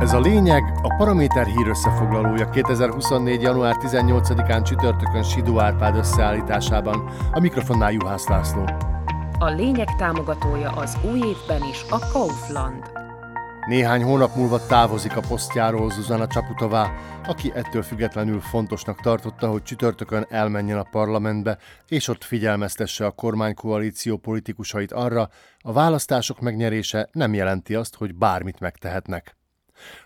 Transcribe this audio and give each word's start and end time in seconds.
Ez 0.00 0.12
a 0.12 0.20
lényeg, 0.20 0.62
a 0.82 0.94
Paraméter 0.96 1.46
hír 1.46 1.68
összefoglalója 1.68 2.50
2024. 2.50 3.42
január 3.42 3.76
18-án 3.78 4.64
csütörtökön 4.64 5.22
Sidó 5.22 5.60
Árpád 5.60 5.96
összeállításában. 5.96 7.10
A 7.32 7.40
mikrofonnál 7.40 7.92
Juhász 7.92 8.26
László. 8.26 8.64
A 9.38 9.48
lényeg 9.48 9.96
támogatója 9.96 10.70
az 10.70 10.96
új 11.10 11.18
évben 11.18 11.62
is 11.70 11.84
a 11.90 11.98
Kaufland. 12.12 12.82
Néhány 13.66 14.02
hónap 14.02 14.34
múlva 14.36 14.66
távozik 14.66 15.16
a 15.16 15.22
posztjáról 15.28 15.90
Zuzana 15.90 16.26
Csaputová, 16.26 16.90
aki 17.26 17.52
ettől 17.54 17.82
függetlenül 17.82 18.40
fontosnak 18.40 19.00
tartotta, 19.00 19.50
hogy 19.50 19.62
csütörtökön 19.62 20.26
elmenjen 20.28 20.78
a 20.78 20.88
parlamentbe, 20.90 21.58
és 21.88 22.08
ott 22.08 22.24
figyelmeztesse 22.24 23.06
a 23.06 23.10
kormánykoalíció 23.10 24.16
politikusait 24.16 24.92
arra, 24.92 25.28
a 25.58 25.72
választások 25.72 26.40
megnyerése 26.40 27.08
nem 27.12 27.34
jelenti 27.34 27.74
azt, 27.74 27.96
hogy 27.96 28.14
bármit 28.14 28.60
megtehetnek. 28.60 29.37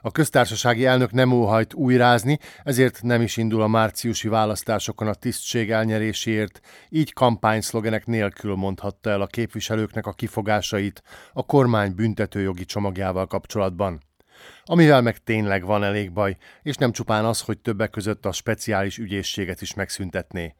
A 0.00 0.10
köztársasági 0.10 0.86
elnök 0.86 1.12
nem 1.12 1.32
óhajt 1.32 1.74
újrázni, 1.74 2.38
ezért 2.64 3.02
nem 3.02 3.22
is 3.22 3.36
indul 3.36 3.62
a 3.62 3.66
márciusi 3.66 4.28
választásokon 4.28 5.08
a 5.08 5.14
tisztség 5.14 5.70
elnyeréséért, 5.70 6.60
így 6.88 7.12
kampányszlogenek 7.12 8.06
nélkül 8.06 8.54
mondhatta 8.54 9.10
el 9.10 9.20
a 9.20 9.27
képviselőknek 9.27 10.06
a 10.06 10.12
kifogásait 10.12 11.02
a 11.32 11.46
kormány 11.46 11.94
büntetőjogi 11.94 12.64
csomagjával 12.64 13.27
kapcsolatban. 13.27 14.00
Amivel 14.64 15.02
meg 15.02 15.18
tényleg 15.18 15.64
van 15.64 15.84
elég 15.84 16.12
baj, 16.12 16.36
és 16.62 16.77
nem 16.77 16.92
csupán 16.92 17.24
az, 17.24 17.41
hogy 17.41 17.58
többek 17.58 17.91
között 17.91 18.27
a 18.27 18.32
speciális 18.32 18.98
ügyészséget 18.98 19.60
is 19.60 19.74
megszüntetné. 19.74 20.54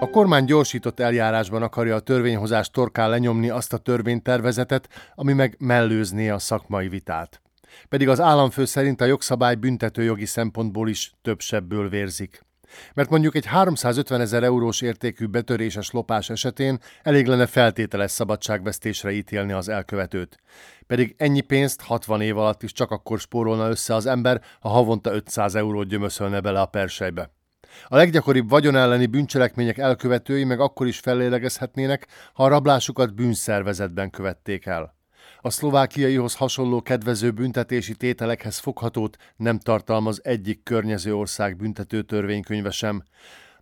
A 0.00 0.10
kormány 0.10 0.44
gyorsított 0.44 1.00
eljárásban 1.00 1.62
akarja 1.62 1.94
a 1.94 2.00
törvényhozás 2.00 2.70
torkán 2.70 3.10
lenyomni 3.10 3.48
azt 3.48 3.72
a 3.72 3.78
törvénytervezetet, 3.78 4.88
ami 5.14 5.32
meg 5.32 5.56
mellőzné 5.58 6.28
a 6.28 6.38
szakmai 6.38 6.88
vitát. 6.88 7.42
Pedig 7.88 8.08
az 8.08 8.20
államfő 8.20 8.64
szerint 8.64 9.00
a 9.00 9.04
jogszabály 9.04 9.54
büntetőjogi 9.54 10.26
szempontból 10.26 10.88
is 10.88 11.12
több 11.22 11.40
sebből 11.40 11.88
vérzik. 11.88 12.46
Mert 12.94 13.10
mondjuk 13.10 13.34
egy 13.34 13.46
350 13.46 14.20
ezer 14.20 14.42
eurós 14.42 14.80
értékű 14.80 15.26
betöréses 15.26 15.90
lopás 15.90 16.30
esetén 16.30 16.78
elég 17.02 17.26
lenne 17.26 17.46
feltételes 17.46 18.10
szabadságvesztésre 18.10 19.10
ítélni 19.10 19.52
az 19.52 19.68
elkövetőt. 19.68 20.36
Pedig 20.86 21.14
ennyi 21.18 21.40
pénzt 21.40 21.82
60 21.82 22.20
év 22.20 22.38
alatt 22.38 22.62
is 22.62 22.72
csak 22.72 22.90
akkor 22.90 23.18
spórolna 23.18 23.68
össze 23.68 23.94
az 23.94 24.06
ember, 24.06 24.42
ha 24.60 24.68
havonta 24.68 25.12
500 25.14 25.54
eurót 25.54 25.88
gyömöszölne 25.88 26.40
bele 26.40 26.60
a 26.60 26.66
persejbe. 26.66 27.30
A 27.86 27.96
leggyakoribb 27.96 28.48
vagyon 28.48 28.76
elleni 28.76 29.06
bűncselekmények 29.06 29.78
elkövetői 29.78 30.44
meg 30.44 30.60
akkor 30.60 30.86
is 30.86 30.98
fellélegezhetnének, 30.98 32.06
ha 32.32 32.44
a 32.44 32.48
rablásukat 32.48 33.14
bűnszervezetben 33.14 34.10
követték 34.10 34.66
el. 34.66 34.96
A 35.40 35.50
szlovákiaihoz 35.50 36.34
hasonló 36.34 36.82
kedvező 36.82 37.30
büntetési 37.30 37.94
tételekhez 37.94 38.58
foghatót 38.58 39.16
nem 39.36 39.58
tartalmaz 39.58 40.20
egyik 40.24 40.62
környező 40.62 41.14
ország 41.14 41.56
büntető 41.56 42.02
törvénykönyve 42.02 42.70
sem. 42.70 43.02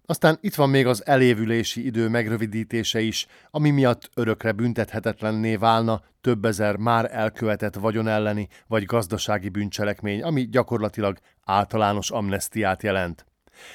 Aztán 0.09 0.39
itt 0.41 0.55
van 0.55 0.71
még 0.71 0.87
az 0.87 1.07
elévülési 1.07 1.85
idő 1.85 2.09
megrövidítése 2.09 3.01
is, 3.01 3.27
ami 3.51 3.71
miatt 3.71 4.11
örökre 4.15 4.53
büntethetetlenné 4.53 5.57
válna 5.57 6.03
több 6.21 6.45
ezer 6.45 6.77
már 6.77 7.09
elkövetett 7.13 7.75
vagyon 7.75 8.09
elleni 8.09 8.49
vagy 8.67 8.85
gazdasági 8.85 9.49
bűncselekmény, 9.49 10.23
ami 10.23 10.49
gyakorlatilag 10.49 11.19
általános 11.45 12.11
amnestiát 12.11 12.83
jelent. 12.83 13.27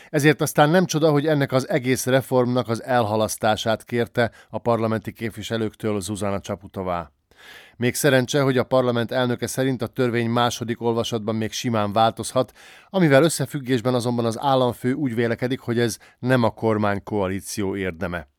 Ezért 0.09 0.41
aztán 0.41 0.69
nem 0.69 0.85
csoda, 0.85 1.11
hogy 1.11 1.27
ennek 1.27 1.51
az 1.51 1.69
egész 1.69 2.05
reformnak 2.05 2.69
az 2.69 2.83
elhalasztását 2.83 3.83
kérte 3.83 4.31
a 4.49 4.57
parlamenti 4.57 5.11
képviselőktől 5.11 6.01
Zuzana 6.01 6.39
Csaputová. 6.39 7.11
Még 7.77 7.95
szerencse, 7.95 8.41
hogy 8.41 8.57
a 8.57 8.63
parlament 8.63 9.11
elnöke 9.11 9.47
szerint 9.47 9.81
a 9.81 9.88
törvény 9.88 10.29
második 10.29 10.81
olvasatban 10.81 11.35
még 11.35 11.51
simán 11.51 11.93
változhat, 11.93 12.51
amivel 12.89 13.23
összefüggésben 13.23 13.94
azonban 13.94 14.25
az 14.25 14.39
államfő 14.39 14.94
úgy 14.94 15.16
vélekedik, 15.16 15.59
hogy 15.59 15.79
ez 15.79 15.97
nem 16.19 16.44
a 16.44 16.50
kormány 16.50 17.03
koalíció 17.03 17.75
érdeme. 17.75 18.31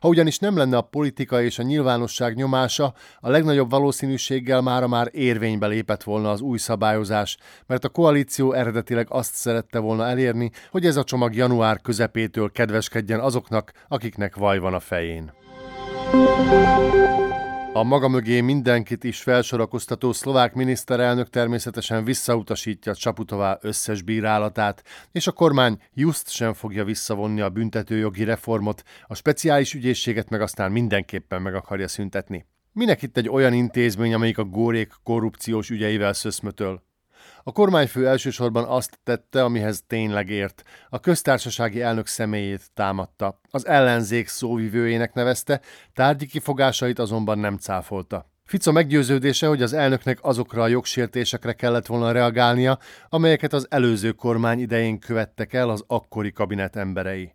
Ha 0.00 0.08
ugyanis 0.08 0.38
nem 0.38 0.56
lenne 0.56 0.76
a 0.76 0.80
politika 0.80 1.42
és 1.42 1.58
a 1.58 1.62
nyilvánosság 1.62 2.34
nyomása, 2.34 2.94
a 3.20 3.30
legnagyobb 3.30 3.70
valószínűséggel 3.70 4.60
mára 4.60 4.88
már 4.88 5.08
érvénybe 5.12 5.66
lépett 5.66 6.02
volna 6.02 6.30
az 6.30 6.40
új 6.40 6.58
szabályozás, 6.58 7.36
mert 7.66 7.84
a 7.84 7.88
koalíció 7.88 8.52
eredetileg 8.52 9.06
azt 9.10 9.34
szerette 9.34 9.78
volna 9.78 10.06
elérni, 10.06 10.50
hogy 10.70 10.86
ez 10.86 10.96
a 10.96 11.04
csomag 11.04 11.34
január 11.34 11.80
közepétől 11.80 12.52
kedveskedjen 12.52 13.20
azoknak, 13.20 13.72
akiknek 13.88 14.36
vaj 14.36 14.58
van 14.58 14.74
a 14.74 14.80
fején. 14.80 15.32
A 17.72 17.82
maga 17.82 18.08
mögé 18.08 18.40
mindenkit 18.40 19.04
is 19.04 19.22
felsorakoztató 19.22 20.12
szlovák 20.12 20.54
miniszterelnök 20.54 21.30
természetesen 21.30 22.04
visszautasítja 22.04 22.94
Csaputová 22.94 23.58
összes 23.60 24.02
bírálatát, 24.02 24.82
és 25.12 25.26
a 25.26 25.32
kormány 25.32 25.82
just 25.94 26.28
sem 26.28 26.52
fogja 26.52 26.84
visszavonni 26.84 27.40
a 27.40 27.48
büntetőjogi 27.48 28.24
reformot, 28.24 28.82
a 29.06 29.14
speciális 29.14 29.74
ügyészséget 29.74 30.30
meg 30.30 30.40
aztán 30.40 30.72
mindenképpen 30.72 31.42
meg 31.42 31.54
akarja 31.54 31.88
szüntetni. 31.88 32.46
Minek 32.72 33.02
itt 33.02 33.16
egy 33.16 33.28
olyan 33.28 33.52
intézmény, 33.52 34.14
amelyik 34.14 34.38
a 34.38 34.44
górék 34.44 34.92
korrupciós 35.02 35.70
ügyeivel 35.70 36.12
szöszmötöl? 36.12 36.82
A 37.42 37.52
kormányfő 37.52 38.08
elsősorban 38.08 38.64
azt 38.64 38.98
tette, 39.04 39.44
amihez 39.44 39.82
tényleg 39.86 40.28
ért. 40.28 40.62
A 40.88 41.00
köztársasági 41.00 41.82
elnök 41.82 42.06
személyét 42.06 42.70
támadta. 42.74 43.40
Az 43.50 43.66
ellenzék 43.66 44.28
szóvivőjének 44.28 45.12
nevezte, 45.12 45.60
tárgyi 45.94 46.26
kifogásait 46.26 46.98
azonban 46.98 47.38
nem 47.38 47.56
cáfolta. 47.56 48.30
Fico 48.44 48.72
meggyőződése, 48.72 49.46
hogy 49.46 49.62
az 49.62 49.72
elnöknek 49.72 50.18
azokra 50.22 50.62
a 50.62 50.68
jogsértésekre 50.68 51.52
kellett 51.52 51.86
volna 51.86 52.12
reagálnia, 52.12 52.78
amelyeket 53.08 53.52
az 53.52 53.66
előző 53.70 54.12
kormány 54.12 54.60
idején 54.60 54.98
követtek 54.98 55.52
el 55.52 55.68
az 55.68 55.84
akkori 55.86 56.32
kabinet 56.32 56.76
emberei. 56.76 57.34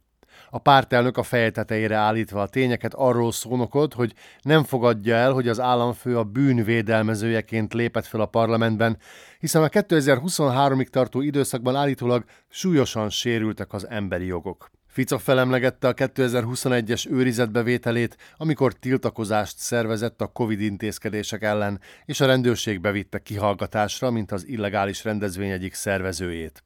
A 0.55 0.59
pártelnök 0.59 1.17
a 1.17 1.23
feje 1.23 1.95
állítva 1.95 2.41
a 2.41 2.47
tényeket 2.47 2.93
arról 2.93 3.31
szónokolt, 3.31 3.93
hogy 3.93 4.13
nem 4.41 4.63
fogadja 4.63 5.15
el, 5.15 5.31
hogy 5.31 5.47
az 5.47 5.59
államfő 5.59 6.17
a 6.17 6.23
bűn 6.23 6.63
védelmezőjeként 6.63 7.73
lépett 7.73 8.05
fel 8.05 8.21
a 8.21 8.25
parlamentben, 8.25 8.97
hiszen 9.39 9.63
a 9.63 9.67
2023-ig 9.67 10.87
tartó 10.87 11.21
időszakban 11.21 11.75
állítólag 11.75 12.23
súlyosan 12.49 13.09
sérültek 13.09 13.73
az 13.73 13.87
emberi 13.89 14.25
jogok. 14.25 14.71
Fico 14.87 15.17
felemlegette 15.17 15.87
a 15.87 15.93
2021-es 15.93 17.09
őrizetbevételét, 17.09 18.17
amikor 18.37 18.73
tiltakozást 18.73 19.57
szervezett 19.57 20.21
a 20.21 20.27
Covid 20.27 20.61
intézkedések 20.61 21.43
ellen, 21.43 21.79
és 22.05 22.19
a 22.19 22.25
rendőrség 22.25 22.81
bevitte 22.81 23.19
kihallgatásra, 23.19 24.11
mint 24.11 24.31
az 24.31 24.47
illegális 24.47 25.03
rendezvény 25.03 25.49
egyik 25.49 25.73
szervezőjét 25.73 26.63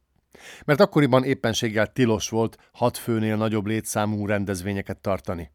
mert 0.66 0.80
akkoriban 0.80 1.24
éppenséggel 1.24 1.88
tilos 1.88 2.30
volt 2.30 2.58
hat 2.72 2.98
főnél 2.98 3.36
nagyobb 3.36 3.66
létszámú 3.66 4.26
rendezvényeket 4.26 4.98
tartani. 4.98 5.52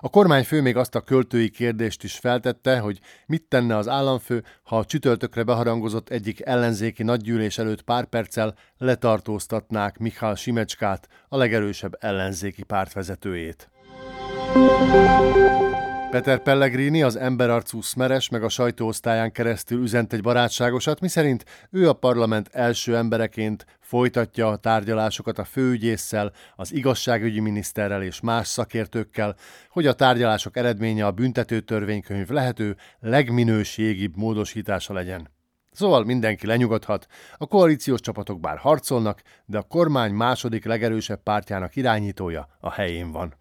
A 0.00 0.08
kormányfő 0.08 0.60
még 0.60 0.76
azt 0.76 0.94
a 0.94 1.00
költői 1.00 1.50
kérdést 1.50 2.02
is 2.04 2.18
feltette, 2.18 2.78
hogy 2.78 3.00
mit 3.26 3.42
tenne 3.48 3.76
az 3.76 3.88
államfő, 3.88 4.44
ha 4.62 4.78
a 4.78 4.84
csütörtökre 4.84 5.42
beharangozott 5.42 6.08
egyik 6.08 6.40
ellenzéki 6.46 7.02
nagygyűlés 7.02 7.58
előtt 7.58 7.82
pár 7.82 8.04
perccel 8.04 8.54
letartóztatnák 8.78 9.98
Michal 9.98 10.34
Simecskát, 10.34 11.08
a 11.28 11.36
legerősebb 11.36 11.96
ellenzéki 12.00 12.62
pártvezetőjét. 12.62 13.70
Peter 16.14 16.42
Pellegrini, 16.42 17.02
az 17.02 17.16
emberarcú 17.16 17.80
Smeres 17.80 18.28
meg 18.28 18.42
a 18.42 18.48
sajtóosztályán 18.48 19.32
keresztül 19.32 19.82
üzent 19.82 20.12
egy 20.12 20.20
barátságosat, 20.20 21.00
miszerint 21.00 21.44
ő 21.70 21.88
a 21.88 21.92
parlament 21.92 22.48
első 22.52 22.96
embereként 22.96 23.66
folytatja 23.80 24.48
a 24.48 24.56
tárgyalásokat 24.56 25.38
a 25.38 25.44
főügyésszel, 25.44 26.32
az 26.56 26.72
igazságügyi 26.72 27.40
miniszterrel 27.40 28.02
és 28.02 28.20
más 28.20 28.48
szakértőkkel, 28.48 29.36
hogy 29.70 29.86
a 29.86 29.92
tárgyalások 29.92 30.56
eredménye 30.56 31.06
a 31.06 31.10
büntető 31.10 31.60
törvénykönyv 31.60 32.28
lehető 32.28 32.76
legminőségibb 33.00 34.16
módosítása 34.16 34.92
legyen. 34.92 35.28
Szóval 35.72 36.04
mindenki 36.04 36.46
lenyugodhat, 36.46 37.06
a 37.36 37.46
koalíciós 37.46 38.00
csapatok 38.00 38.40
bár 38.40 38.56
harcolnak, 38.56 39.22
de 39.46 39.58
a 39.58 39.62
kormány 39.62 40.12
második 40.12 40.64
legerősebb 40.64 41.22
pártjának 41.22 41.76
irányítója 41.76 42.48
a 42.60 42.70
helyén 42.70 43.12
van. 43.12 43.34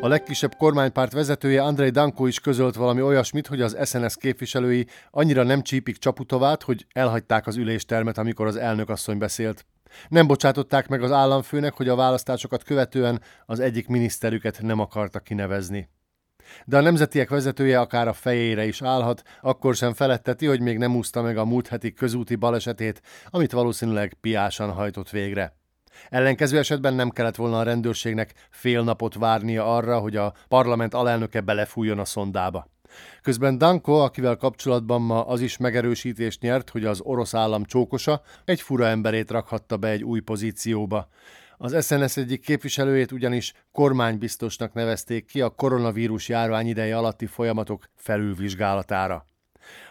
A 0.00 0.08
legkisebb 0.08 0.54
kormánypárt 0.54 1.12
vezetője 1.12 1.62
Andrei 1.62 1.90
Danko 1.90 2.26
is 2.26 2.40
közölt 2.40 2.74
valami 2.74 3.02
olyasmit, 3.02 3.46
hogy 3.46 3.60
az 3.60 3.76
SNS 3.88 4.16
képviselői 4.16 4.86
annyira 5.10 5.42
nem 5.42 5.62
csípik 5.62 5.96
Csaputovát, 5.96 6.62
hogy 6.62 6.86
elhagyták 6.92 7.46
az 7.46 7.56
üléstermet, 7.56 8.18
amikor 8.18 8.46
az 8.46 8.56
elnök 8.56 8.88
asszony 8.88 9.18
beszélt. 9.18 9.66
Nem 10.08 10.26
bocsátották 10.26 10.88
meg 10.88 11.02
az 11.02 11.12
államfőnek, 11.12 11.74
hogy 11.74 11.88
a 11.88 11.96
választásokat 11.96 12.62
követően 12.62 13.22
az 13.46 13.60
egyik 13.60 13.88
miniszterüket 13.88 14.58
nem 14.62 14.80
akarta 14.80 15.18
kinevezni. 15.18 15.88
De 16.64 16.76
a 16.76 16.80
nemzetiek 16.80 17.28
vezetője 17.28 17.80
akár 17.80 18.08
a 18.08 18.12
fejére 18.12 18.66
is 18.66 18.82
állhat, 18.82 19.22
akkor 19.40 19.74
sem 19.74 19.94
feletteti, 19.94 20.46
hogy 20.46 20.60
még 20.60 20.78
nem 20.78 20.96
úszta 20.96 21.22
meg 21.22 21.36
a 21.36 21.44
múlt 21.44 21.68
heti 21.68 21.92
közúti 21.92 22.34
balesetét, 22.34 23.02
amit 23.30 23.52
valószínűleg 23.52 24.16
piásan 24.20 24.70
hajtott 24.70 25.10
végre. 25.10 25.57
Ellenkező 26.08 26.58
esetben 26.58 26.94
nem 26.94 27.10
kellett 27.10 27.36
volna 27.36 27.58
a 27.58 27.62
rendőrségnek 27.62 28.34
fél 28.50 28.82
napot 28.82 29.14
várnia 29.14 29.76
arra, 29.76 29.98
hogy 29.98 30.16
a 30.16 30.34
parlament 30.48 30.94
alelnöke 30.94 31.40
belefújjon 31.40 31.98
a 31.98 32.04
szondába. 32.04 32.68
Közben 33.22 33.58
Danko, 33.58 33.92
akivel 33.92 34.36
kapcsolatban 34.36 35.02
ma 35.02 35.26
az 35.26 35.40
is 35.40 35.56
megerősítést 35.56 36.40
nyert, 36.40 36.70
hogy 36.70 36.84
az 36.84 37.00
orosz 37.00 37.34
állam 37.34 37.64
csókosa, 37.64 38.22
egy 38.44 38.60
fura 38.60 38.86
emberét 38.86 39.30
rakhatta 39.30 39.76
be 39.76 39.88
egy 39.88 40.04
új 40.04 40.20
pozícióba. 40.20 41.08
Az 41.56 41.86
SNS 41.86 42.16
egyik 42.16 42.40
képviselőjét 42.40 43.12
ugyanis 43.12 43.52
kormánybiztosnak 43.72 44.72
nevezték 44.72 45.26
ki 45.26 45.40
a 45.40 45.48
koronavírus 45.48 46.28
járvány 46.28 46.66
ideje 46.66 46.96
alatti 46.96 47.26
folyamatok 47.26 47.90
felülvizsgálatára. 47.96 49.24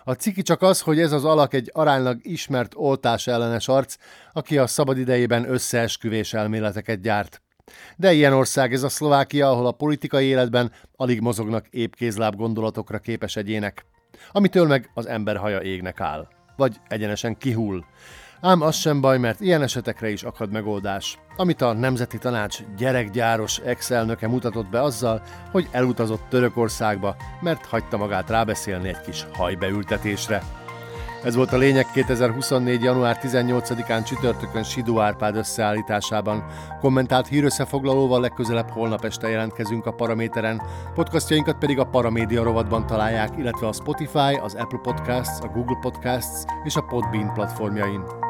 A 0.04 0.14
ciki 0.14 0.42
csak 0.42 0.62
az, 0.62 0.82
hogy 0.82 1.00
ez 1.00 1.12
az 1.12 1.26
alak 1.26 1.54
egy 1.54 1.70
aránylag 1.74 2.20
ismert 2.22 2.74
oltás 2.76 3.28
ellenes 3.28 3.68
arc, 3.68 3.96
aki 4.34 4.58
a 4.58 4.68
szabadidejében 4.68 5.50
összeesküvés 5.50 6.34
elméleteket 6.34 7.02
gyárt. 7.02 7.42
De 7.96 8.14
ilyen 8.14 8.34
ország 8.34 8.74
ez 8.74 8.84
a 8.84 8.90
Szlovákia, 8.90 9.50
ahol 9.50 9.66
a 9.66 9.72
politikai 9.72 10.26
életben 10.26 10.72
alig 10.96 11.22
mozognak 11.22 11.68
épkézláb 11.68 12.36
gondolatokra 12.36 13.00
képes 13.00 13.36
egyének, 13.36 13.86
amitől 14.32 14.68
meg 14.68 14.90
az 14.94 15.06
ember 15.06 15.38
haja 15.38 15.62
égnek 15.62 16.00
áll, 16.00 16.28
vagy 16.56 16.76
egyenesen 16.88 17.38
kihull. 17.38 17.84
Ám 18.42 18.62
az 18.62 18.76
sem 18.76 19.02
baj, 19.02 19.18
mert 19.18 19.42
ilyen 19.42 19.62
esetekre 19.62 20.10
is 20.10 20.24
akad 20.24 20.52
megoldás, 20.52 21.18
amit 21.38 21.62
a 21.62 21.74
Nemzeti 21.74 22.18
Tanács 22.18 22.60
gyerekgyáros 22.78 23.58
ex-elnöke 23.58 24.28
mutatott 24.28 24.70
be 24.70 24.82
azzal, 24.82 25.22
hogy 25.52 25.68
elutazott 25.72 26.24
Törökországba, 26.30 27.16
mert 27.42 27.66
hagyta 27.66 27.98
magát 27.98 28.30
rábeszélni 28.30 28.88
egy 28.88 29.02
kis 29.02 29.26
hajbeültetésre. 29.34 30.44
Ez 31.24 31.36
volt 31.36 31.54
a 31.54 31.58
lényeg 31.58 31.86
2024. 31.94 32.84
január 32.84 33.20
18-án 33.22 34.06
csütörtökön 34.06 34.64
Sidó 34.64 35.00
Árpád 35.00 35.36
összeállításában. 35.36 36.46
Kommentált 36.80 37.28
hírösszefoglalóval 37.28 38.22
legközelebb 38.22 38.70
holnap 38.70 39.06
este 39.06 39.30
jelentkezünk 39.30 39.86
a 39.86 39.94
Paraméteren, 39.94 40.62
podcastjainkat 40.94 41.58
pedig 41.58 41.80
a 41.80 41.86
Paramédia 41.86 42.44
rovatban 42.44 42.86
találják, 42.86 43.38
illetve 43.38 43.68
a 43.68 43.74
Spotify, 43.74 44.40
az 44.42 44.56
Apple 44.56 44.80
Podcasts, 44.84 45.40
a 45.42 45.48
Google 45.48 45.78
Podcasts 45.82 46.44
és 46.64 46.76
a 46.76 46.82
Podbean 46.82 47.34
platformjain. 47.34 48.27